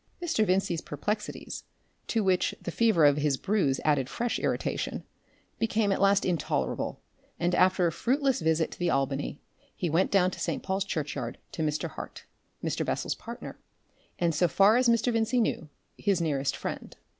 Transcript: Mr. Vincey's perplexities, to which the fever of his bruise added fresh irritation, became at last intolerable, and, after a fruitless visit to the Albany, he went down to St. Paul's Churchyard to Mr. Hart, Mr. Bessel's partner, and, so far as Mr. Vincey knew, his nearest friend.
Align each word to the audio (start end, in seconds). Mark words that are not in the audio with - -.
Mr. 0.19 0.43
Vincey's 0.47 0.81
perplexities, 0.81 1.63
to 2.07 2.23
which 2.23 2.55
the 2.59 2.71
fever 2.71 3.05
of 3.05 3.17
his 3.17 3.37
bruise 3.37 3.79
added 3.85 4.09
fresh 4.09 4.39
irritation, 4.39 5.03
became 5.59 5.91
at 5.91 6.01
last 6.01 6.25
intolerable, 6.25 6.99
and, 7.39 7.53
after 7.53 7.85
a 7.85 7.91
fruitless 7.91 8.39
visit 8.41 8.71
to 8.71 8.79
the 8.79 8.89
Albany, 8.89 9.39
he 9.75 9.91
went 9.91 10.09
down 10.09 10.31
to 10.31 10.39
St. 10.39 10.63
Paul's 10.63 10.85
Churchyard 10.85 11.37
to 11.51 11.61
Mr. 11.61 11.87
Hart, 11.87 12.25
Mr. 12.63 12.83
Bessel's 12.83 13.13
partner, 13.13 13.59
and, 14.17 14.33
so 14.33 14.47
far 14.47 14.75
as 14.75 14.89
Mr. 14.89 15.13
Vincey 15.13 15.39
knew, 15.39 15.69
his 15.99 16.19
nearest 16.19 16.55
friend. 16.57 16.97